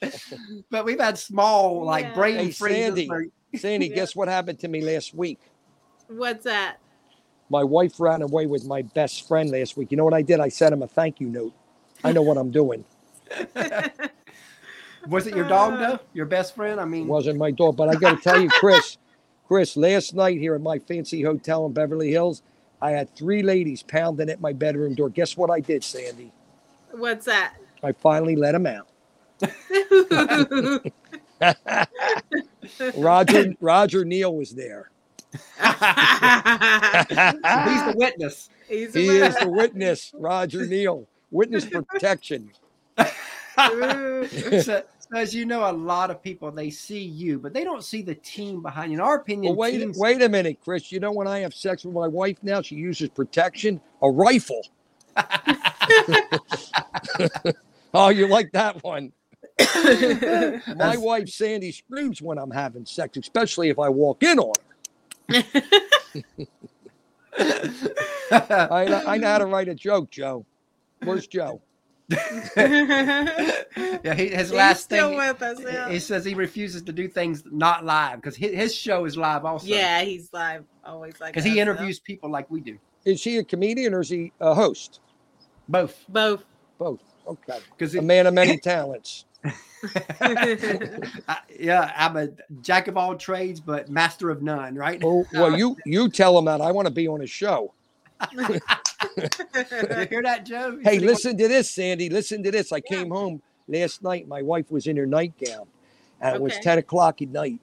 [0.70, 2.14] but we've had small like Yeah.
[2.14, 2.84] brain Hey, freezes.
[2.84, 3.08] Sandy.
[3.08, 3.94] where- Sandy, Yeah.
[3.96, 5.40] guess what happened to me last week?
[6.08, 6.76] What's that?
[7.48, 9.90] My wife ran away with my best friend last week.
[9.90, 10.40] You know what I did?
[10.40, 11.52] I sent him a thank you note.
[12.04, 12.84] I know what I'm doing.
[15.08, 15.98] was it your dog Uh, though?
[16.12, 16.80] Your best friend?
[16.80, 18.98] I mean, It mean, wasn't my dog, but I got to tell you, Chris,
[19.46, 22.42] Chris, last night here at my fancy hotel in Beverly Hills,
[22.82, 25.08] I had three ladies pounding at my bedroom door.
[25.08, 26.32] Guess what I did, Sandy?
[26.90, 27.54] What's that?
[27.82, 28.88] I finally let them out.
[32.96, 34.90] Roger Roger Neal was there.
[35.32, 35.42] he's
[37.84, 38.48] the witness.
[38.68, 41.06] He's He is the witness, Roger Neal.
[41.30, 42.50] Witness protection.
[43.56, 44.26] So,
[44.62, 44.82] so
[45.14, 48.14] as you know, a lot of people they see you, but they don't see the
[48.14, 48.98] team behind you.
[48.98, 50.92] In our opinion, Well, wait, teams, wait a minute, Chris.
[50.92, 54.62] You know when I have sex with my wife now, she uses protection, a rifle.
[57.94, 59.12] oh, you like that one?
[60.76, 64.52] My wife Sandy screams when I'm having sex, especially if I walk in on
[65.30, 65.42] her.
[68.30, 70.44] I, know- I know how to write a joke, Joe.
[71.02, 71.60] Where's Joe?
[72.08, 72.14] yeah,
[74.14, 75.18] he, his He's last still thing.
[75.18, 75.58] with us.
[75.60, 75.88] Yeah.
[75.88, 79.44] He says he refuses to do things not live because his, his show is live
[79.44, 79.66] also.
[79.66, 80.64] yeah, he's live.
[80.84, 81.60] Always like because he so.
[81.60, 82.78] interviews people like we do.
[83.04, 85.00] Is he a comedian or is he a host?
[85.68, 86.04] Both.
[86.08, 86.44] both.
[86.78, 87.00] Both.
[87.26, 87.58] Okay.
[87.76, 89.24] Because A man of many talents.
[91.58, 92.28] yeah, I'm a
[92.62, 94.74] jack of all trades, but master of none.
[94.74, 95.00] Right?
[95.04, 97.72] Oh, well, you you tell him that I want to be on his show.
[98.32, 100.78] you hear that, Joe?
[100.82, 102.08] Hey, listen to this, Sandy.
[102.08, 102.72] Listen to this.
[102.72, 104.26] I came home last night.
[104.26, 105.66] My wife was in her nightgown,
[106.20, 107.60] and it was 10 o'clock at night.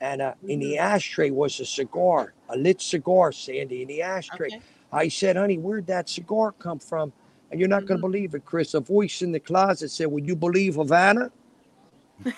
[0.00, 4.48] And uh, in the ashtray was a cigar, a lit cigar, Sandy, in the ashtray.
[4.48, 4.60] Okay.
[4.92, 7.12] I said, honey, where'd that cigar come from?
[7.52, 8.72] And you're not going to believe it, Chris.
[8.72, 11.30] A voice in the closet said, Would you believe Havana?
[12.24, 12.34] Look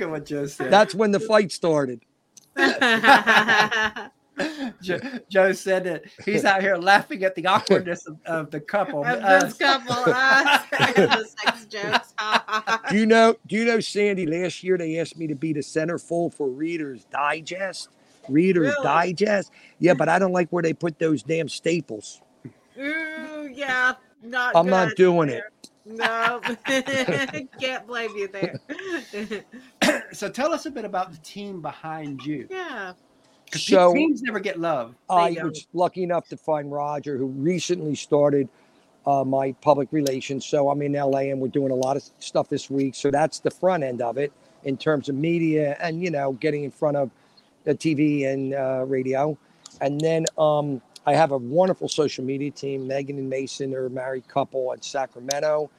[0.00, 0.70] at what Joe said.
[0.70, 2.00] That's when the fight started.
[4.82, 9.04] Joe, Joe said that he's out here laughing at the awkwardness of, of the couple.
[9.04, 12.14] Of Uh, this couple, us, the sex jokes.
[12.90, 13.36] Do you know?
[13.46, 14.26] Do you know, Sandy?
[14.26, 17.90] Last year they asked me to be the centerfold for Reader's Digest.
[18.28, 18.84] Reader's Really?
[18.84, 19.50] Digest.
[19.78, 22.20] Yeah, but I don't like where they put those damn staples.
[22.78, 24.56] Ooh, yeah, not.
[24.56, 25.50] I'm not good doing there.
[25.86, 26.40] No,
[27.60, 29.44] can't blame you there.
[30.12, 32.48] so tell us a bit about the team behind you.
[32.50, 32.94] Yeah.
[33.52, 34.94] So teams never get love.
[35.10, 38.48] I was lucky enough to find Roger, who recently started
[39.06, 40.46] uh, my public relations.
[40.46, 42.94] So I'm in LA and we're doing a lot of stuff this week.
[42.94, 44.32] So that's the front end of it.
[44.64, 47.10] in terms of media and you know getting in front of
[47.64, 49.36] the TV and uh, radio.
[49.80, 52.86] And then um, I have a wonderful social media team.
[52.86, 55.70] Megan and Mason are a married couple at Sacramento.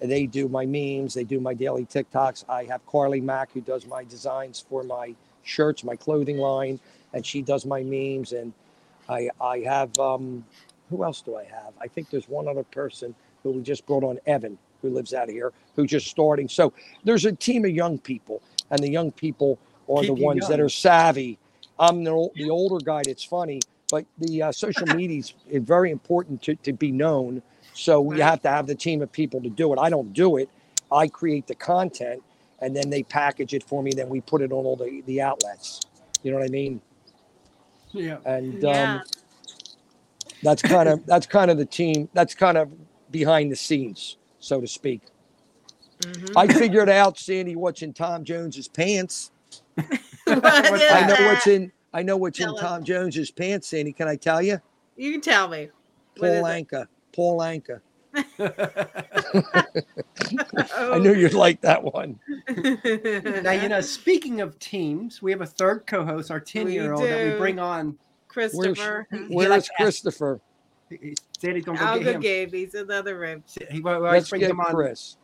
[0.00, 2.44] And they do my memes, they do my daily TikToks.
[2.48, 6.78] I have Carly Mack who does my designs for my shirts, my clothing line,
[7.12, 8.32] and she does my memes.
[8.32, 8.52] And
[9.08, 10.44] I I have um,
[10.90, 11.72] who else do I have?
[11.80, 15.28] I think there's one other person who we just brought on, Evan, who lives out
[15.28, 16.48] here, who's just starting.
[16.48, 16.72] So
[17.04, 20.48] there's a team of young people, and the young people are Keep the you ones
[20.48, 21.38] that are savvy.
[21.78, 25.90] I'm the, the older guy that's funny, but the uh, social media is is very
[25.90, 27.42] important to, to be known.
[27.74, 29.78] So you have to have the team of people to do it.
[29.78, 30.48] I don't do it.
[30.90, 32.22] I create the content,
[32.60, 33.92] and then they package it for me.
[33.94, 35.80] Then we put it on all the, the outlets.
[36.22, 36.80] You know what I mean?
[37.92, 38.18] Yeah.
[38.24, 38.94] And Yeah.
[38.94, 39.02] um,
[40.42, 42.08] that's kind of that's kind of the team.
[42.14, 42.70] That's kind of
[43.10, 45.02] behind the scenes, so to speak.
[46.00, 46.32] Mhm.
[46.36, 49.30] I figured out, Sandy, what's in Tom Jones's pants.
[50.28, 50.70] What I
[51.06, 51.32] know that?
[51.32, 51.72] what's in.
[51.94, 52.60] I know what's Tell in us.
[52.60, 53.92] Tom Jones's pants, Sandy.
[53.92, 54.60] Can I tell you?
[54.96, 55.70] You can tell me.
[56.18, 56.68] What Paul is it?
[56.68, 56.86] Anka.
[57.14, 57.80] Paul Anka.
[59.48, 59.64] I
[60.76, 60.98] Oh.
[60.98, 61.38] knew you'd oh.
[61.38, 62.18] like that one.
[63.42, 63.80] now you know.
[63.80, 67.96] Speaking of teams, we have a third co-host, our ten-year-old that we bring on.
[68.28, 69.06] Christopher.
[69.10, 70.40] He- he Where's likes to ask- Christopher?
[70.90, 72.20] he- Sandy's gonna go I'll get go him.
[72.20, 72.52] Gabe.
[72.52, 73.42] He's another rib.
[73.70, 74.74] He, we always Let's bring get him on.
[74.74, 75.16] Chris.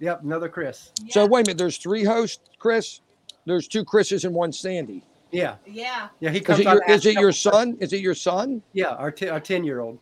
[0.00, 0.92] Yep, another Chris.
[1.10, 1.58] So wait a minute.
[1.58, 3.00] There's three hosts, Chris.
[3.48, 5.02] There's two Chris's and one Sandy.
[5.32, 6.08] Yeah, Yeah.
[6.20, 6.30] yeah.
[6.30, 7.76] He Is comes it your, is it your son?
[7.80, 8.62] Is it your son?
[8.74, 9.98] Yeah, our t- our ten-year-old.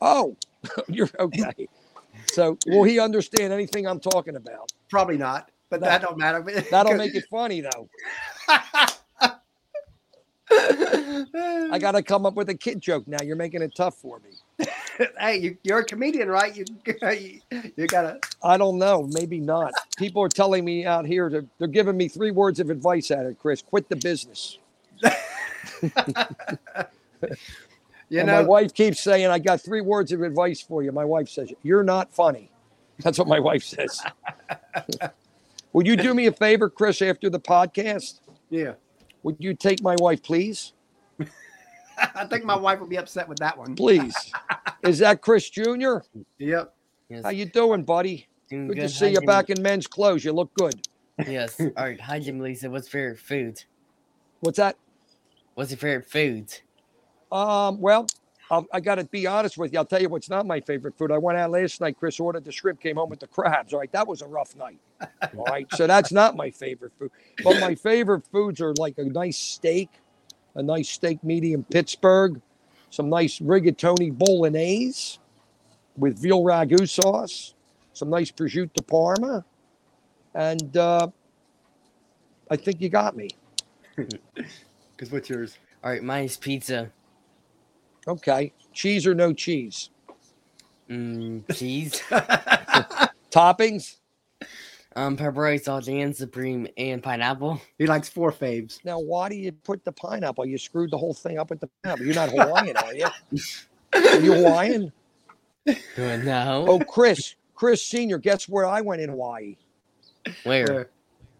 [0.00, 0.34] Oh,
[0.88, 1.68] you're okay.
[2.32, 4.72] So will he understand anything I'm talking about?
[4.88, 5.86] Probably not, but No.
[5.88, 6.40] that don't matter.
[6.70, 7.88] That'll make it funny though.
[10.50, 13.18] I got to come up with a kid joke now.
[13.22, 14.66] You're making it tough for me.
[15.20, 16.54] hey, you, you're a comedian, right?
[16.56, 16.64] You
[17.02, 17.40] you,
[17.76, 18.18] you gotta.
[18.42, 19.08] I don't know.
[19.12, 19.72] Maybe not.
[19.96, 23.26] People are telling me out here, to, they're giving me three words of advice at
[23.26, 23.62] it, Chris.
[23.62, 24.58] Quit the business.
[28.10, 30.92] You and know, my wife keeps saying, I got three words of advice for you.
[30.92, 32.50] My wife says, You're not funny.
[33.00, 34.02] That's what my wife says.
[35.74, 38.20] Would you do me a favor, Chris, after the podcast?
[38.50, 38.72] yeah.
[39.24, 40.72] Would you take my wife, please?
[42.14, 43.74] I think my wife will be upset with that one.
[43.74, 44.14] Please.
[44.82, 45.98] Is that Chris Jr.?
[46.38, 46.74] Yep.
[47.08, 47.24] Yes.
[47.24, 48.28] How you doing, buddy?
[48.50, 49.26] Doing Good to Hi, see you Jimmie.
[49.26, 50.24] back in men's clothes.
[50.24, 50.74] You look good.
[51.26, 51.60] Yes.
[51.60, 52.00] All right.
[52.00, 52.70] Hi, Jim Lisa.
[52.70, 53.64] What's your favorite food?
[54.40, 54.76] What's that?
[55.54, 56.54] What's your favorite food?
[57.32, 58.06] Um, well,
[58.50, 59.78] I'll, I got to be honest with you.
[59.78, 61.10] I'll tell you what's not my favorite food.
[61.12, 61.96] I went out last night.
[61.98, 63.72] Chris ordered the shrimp, came home with the crabs.
[63.74, 64.78] All right, that was a rough night.
[65.36, 67.10] All right, so that's not my favorite food.
[67.44, 69.90] But my favorite foods are like a nice steak,
[70.54, 72.40] a nice steak medium Pittsburgh,
[72.90, 75.18] some nice rigatoni bolognese
[75.96, 77.54] with veal ragu sauce,
[77.92, 79.44] some nice prosciutto parma,
[80.34, 81.08] and uh,
[82.50, 83.30] I think you got me.
[84.96, 85.56] Because what's yours?
[85.84, 86.02] All right.
[86.02, 86.90] Mine is pizza.
[88.08, 89.90] Okay, cheese or no cheese?
[90.90, 92.02] Mm, cheese.
[93.30, 93.96] Toppings?
[94.98, 97.60] Um, pepperoni, saltine, supreme, and pineapple.
[97.78, 98.84] he likes four faves.
[98.84, 100.44] Now, why do you put the pineapple?
[100.44, 102.04] You screwed the whole thing up with the pineapple.
[102.04, 103.06] You're not Hawaiian, are you?
[103.94, 104.92] Are you Hawaiian?
[105.96, 106.64] No.
[106.68, 108.18] Oh, Chris, Chris Senior.
[108.18, 109.56] Guess where I went in Hawaii?
[110.44, 110.66] Where?
[110.66, 110.88] Where?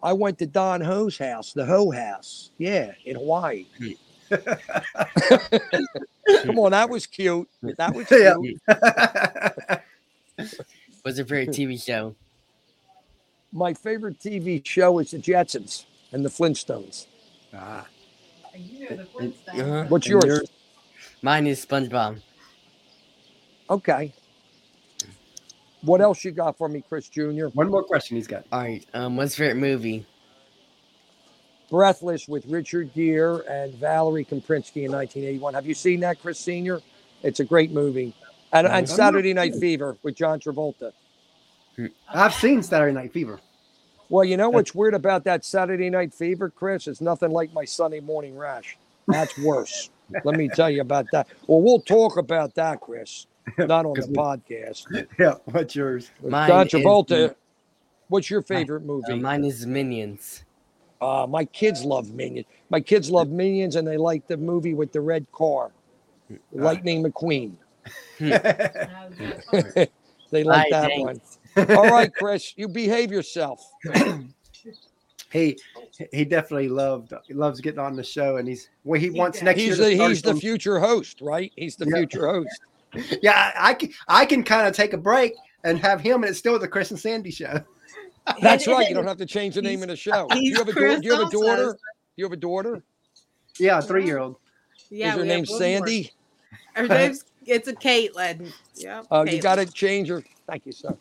[0.02, 2.52] I went to Don Ho's house, the Ho house.
[2.58, 3.66] Yeah, in Hawaii.
[4.30, 4.38] Come
[6.58, 7.48] on, that was cute.
[7.62, 8.34] That was Yeah.
[8.40, 8.60] cute.
[11.02, 12.14] What's your favorite TV show?
[13.52, 17.06] My favorite TV show is the Jetsons and the Flintstones.
[17.54, 17.86] ah,
[18.54, 19.84] Uh-huh.
[19.88, 20.24] What's yours?
[20.24, 20.50] yours?
[21.22, 22.20] Mine is SpongeBob.
[23.70, 24.12] Okay.
[25.82, 27.46] What else you got for me, Chris Jr.?
[27.54, 28.44] one more question he's got.
[28.50, 28.84] All right.
[28.94, 30.06] Um, what's your favorite movie?
[31.70, 35.54] Breathless with Richard Gere and Valerie Kaprisky in 1981.
[35.54, 36.80] Have you seen that, Chris Senior?
[37.22, 38.14] It's a great movie.
[38.52, 39.54] And, and Saturday Night.
[39.54, 40.92] Fever with John Travolta.
[42.08, 43.38] I've seen Saturday Night Fever.
[44.08, 46.86] Well, you know what's weird about that Saturday Night Fever, Chris?
[46.86, 48.78] It's nothing like my Sunday morning rash.
[49.06, 49.90] That's worse.
[50.24, 51.28] Let me tell you about that.
[51.46, 53.26] Well, we'll talk about that, Chris.
[53.58, 55.06] Not on the podcast.
[55.18, 55.34] Yeah.
[55.44, 56.10] What's yours?
[56.22, 57.34] Mine John is- Travolta.
[58.08, 59.18] What's your favorite Uh, movie?
[59.18, 60.44] mine is Minions.
[61.00, 62.46] Uh, my kids love Minions.
[62.70, 65.70] My kids love Minions, and they like the movie with the red car,
[66.52, 67.52] Lightning McQueen.
[70.30, 71.02] They like Hi, that thanks.
[71.02, 71.20] one.
[71.70, 73.64] All right, Chris, you behave yourself.
[75.32, 75.58] he
[76.12, 79.78] he definitely loved loves getting on the show, and he's well, he wants next He's
[79.78, 79.86] year.
[79.86, 81.52] the to start he's the future host, right?
[81.56, 81.96] He's the Yeah.
[81.98, 82.60] future host.
[83.22, 86.30] yeah, I, I can I can kind of take a break and have him, and
[86.30, 87.60] it's still the Chris and Sandy show.
[88.42, 88.88] That's right.
[88.88, 90.28] You don't have to change the name of the show.
[90.28, 91.40] Do you have a, do you have a also.
[91.40, 91.78] daughter?
[92.16, 92.82] You have a daughter?
[93.58, 94.36] Yeah, three year old.
[94.90, 95.46] Yeah, Is her name.
[95.46, 96.12] Sandy?
[96.74, 98.52] Her name's it's a Caitlin.
[98.76, 99.06] Yep.
[99.10, 100.22] Oh, you got to change her.
[100.46, 100.96] Thank you, sir.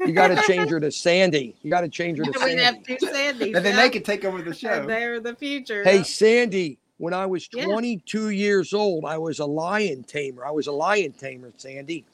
[0.00, 1.54] You got to change her to Sandy.
[1.62, 2.96] You got to change her to We have Sandy.
[2.96, 3.56] two Sandys.
[3.56, 3.82] And then yeah.
[3.82, 4.68] they could take over the show.
[4.70, 5.84] And they're the future.
[5.84, 6.02] Hey.
[6.02, 7.64] Sandy, when I was Yeah.
[7.64, 10.44] 22 years old, I was a lion tamer.
[10.46, 12.04] I was a lion tamer, Sandy.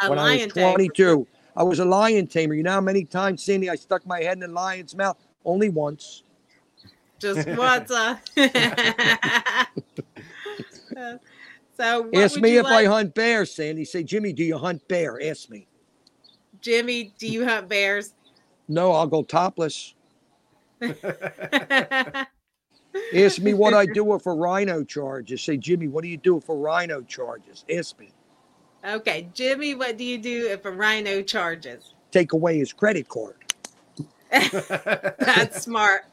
[0.00, 0.72] a when I lion was tamer.
[0.72, 2.54] 22, I was a lion tamer.
[2.54, 5.16] You know how many times, Sandy, I stuck my head in a lion's mouth?
[5.44, 6.22] Only once.
[7.18, 8.16] Just what's uh
[11.78, 13.84] So what Ask would me you if like- I hunt bears, Sandy.
[13.84, 15.20] Say, Jimmie, do you hunt bear?
[15.22, 15.66] Ask me.
[16.66, 18.12] Jimmie, do you hunt bears?
[18.66, 19.94] No, I'll go topless.
[23.14, 25.42] Ask me what I do for rhino charges.
[25.42, 27.64] Say, Jimmie, what do you do for rhino charges?
[27.72, 28.10] Ask me.
[28.84, 31.94] okay, Jimmie, what do you do if a rhino charges?
[32.10, 33.36] Take away his credit card.
[34.32, 36.06] That's smart.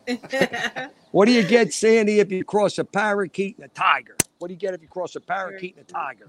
[1.10, 4.16] What do you get, Sandy, if you cross a parakeet and a tiger?
[4.38, 6.28] What do you get if you cross a parakeet and a tiger?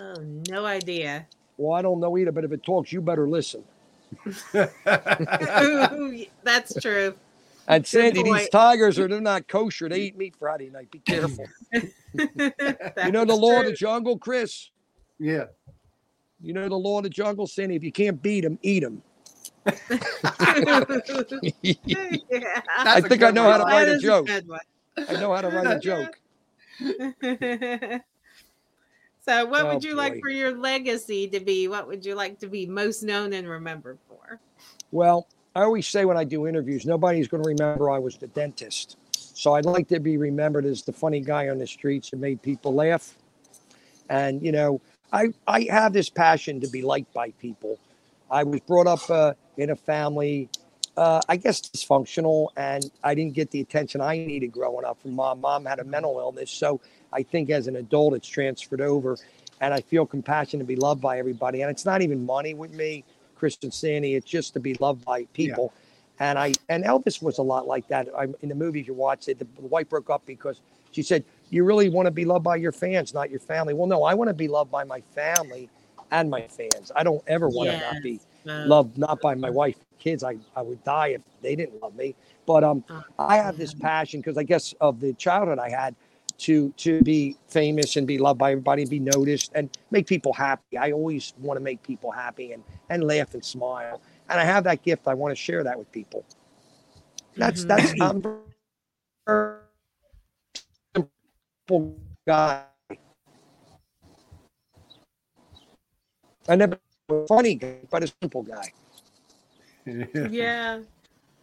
[0.00, 1.26] oh, no idea.
[1.58, 3.62] Well, I don't know either, but if it talks, you better listen.
[4.56, 4.64] Ooh,
[6.42, 7.14] That's true.
[7.66, 9.90] And Sandy, these tigers are they're not kosher.
[9.90, 10.90] They eat meat Friday night.
[10.90, 11.44] Be careful.
[11.74, 14.70] you know the law of the jungle, Chris.
[15.18, 15.44] yeah.
[16.40, 17.74] You know the law of the jungle, Sandy.
[17.76, 19.02] If you can't beat them, eat them.
[19.66, 19.74] yeah.
[22.78, 24.26] I think I know how to That write a joke.
[24.26, 24.48] good.
[25.08, 26.20] I know how to write a joke.
[29.28, 31.68] So, what Oh, would you like for your legacy to be?
[31.68, 34.40] What would you like to be most known and remembered for?
[34.90, 38.28] Well, I always say when I do interviews, nobody's going to remember I was the
[38.28, 38.96] dentist.
[39.12, 42.42] So I'd like to be remembered as the funny guy on the streets who made
[42.42, 43.16] people laugh.
[44.08, 44.80] And you know,
[45.12, 47.78] I I have this passion to be liked by people.
[48.30, 50.48] I was brought up uh, in a family,
[50.96, 55.14] uh, I guess dysfunctional, and I didn't get the attention I needed growing up from
[55.14, 55.40] mom.
[55.40, 56.80] Mom had a mental illness, so
[57.12, 59.16] I think as an adult it's transferred over,
[59.60, 61.62] and I feel compassion to be loved by everybody.
[61.62, 63.04] And it's not even money with me,
[63.36, 64.14] Chris and Sandy.
[64.14, 65.72] It's just to be loved by people.
[66.20, 68.08] And I and Elvis was a lot like that.
[68.16, 71.02] I, in the movie, if you watch it, the, the wife broke up because she
[71.02, 74.02] said, "You really want to be loved by your fans, not your family." Well, no,
[74.04, 75.68] I want to be loved by my family
[76.10, 76.90] and my fans.
[76.96, 80.24] I don't ever want to not be Uh, loved not by my wife, kids.
[80.24, 82.14] I, I would die if they didn't love me.
[82.46, 85.94] But um, Oh, I have this passion because I guess of the childhood I had
[86.38, 90.78] to to be famous and be loved by everybody, be noticed, and make people happy.
[90.78, 94.00] I always want to make people happy and and laugh and smile.
[94.28, 95.08] And I have that gift.
[95.08, 96.24] I want to share that with people.
[97.36, 97.68] That's Mhm.
[97.68, 98.22] that's I'm
[99.26, 99.56] a
[100.94, 101.96] simple
[102.26, 102.64] guy.
[106.48, 106.78] I never
[107.10, 108.72] a funny guy, but a simple guy.
[110.22, 110.80] yeah.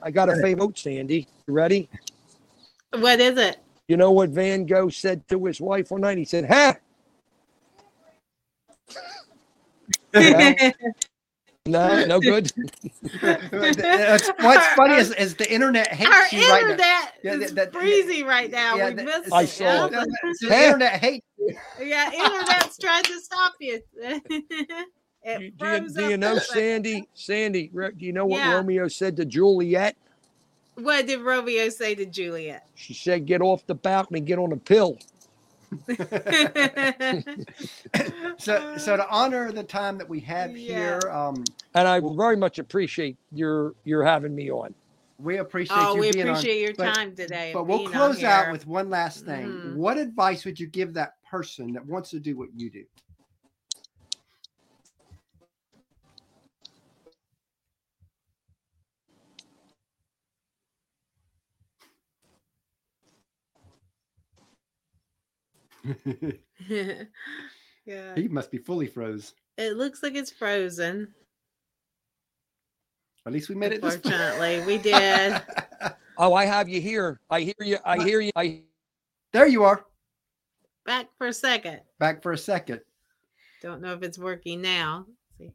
[0.01, 1.27] I got a favorite, Sandy.
[1.47, 1.89] You ready?
[2.93, 3.57] What is it?
[3.87, 6.17] You know what Van Gogh said to his wife one night?
[6.17, 6.75] He said, "Ha."
[10.13, 10.71] Yeah.
[11.67, 12.51] No, no good."
[13.21, 16.69] That's, what's funny is, is the internet hates Our you right now.
[16.71, 18.75] internet Yeah, is that- that- freezing right now.
[18.75, 19.85] Yeah, we that- missed I saw yeah.
[19.87, 19.91] it.
[19.91, 21.57] The, the internet hates you.
[21.81, 23.81] Yeah, internet's trying to stop you.
[25.25, 26.61] Do you, do you- do you know for a second.
[26.85, 27.09] Sandy?
[27.15, 28.53] Sandy, do you know what Yeah.
[28.53, 29.97] Romeo said to Juliet?
[30.75, 32.67] What did Romeo say to Juliet?
[32.75, 34.97] She said, "Get off the balcony, get on a pill."
[38.37, 40.99] so so to honor the time that we have Yeah.
[40.99, 44.73] here um And I very much appreciate your your having me on.
[45.17, 47.51] we appreciate oh, you we being on appreciate your but- time today.
[47.53, 49.75] but we'll close out with one last thing Mhm.
[49.75, 52.83] what advice would you give that person that wants to do what you do
[67.85, 68.15] yeah.
[68.15, 71.13] he must be fully froze It looks like it's frozen.
[73.25, 74.11] at least we made it this far.
[74.13, 75.41] Unfortunately, we did.
[76.17, 77.19] Oh, I have you here.
[77.29, 77.77] I hear you.
[77.83, 78.31] I hear you.
[78.37, 78.61] I
[79.33, 79.85] there you are
[80.85, 81.81] Back for a second.
[81.99, 82.79] back for a second
[83.61, 85.07] Don't know if it's working now.
[85.37, 85.51] See.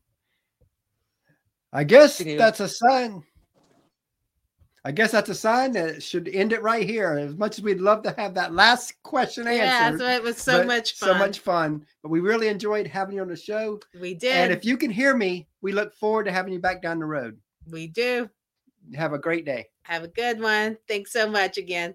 [1.72, 3.22] i guess that's a sign
[4.84, 7.64] i guess that's a sign that it should end it right here as much as
[7.64, 9.52] we'd love to have that last question Yeah,
[9.86, 11.08] answered so it was so much fun.
[11.08, 14.34] so much fun but we really enjoyed having you on the show We did.
[14.34, 17.04] and if you can hear me we look forward to having you back down the
[17.06, 17.38] road
[17.70, 18.28] we do.
[18.94, 20.78] have a great day Have a good one.
[20.88, 21.94] Thanks so much again.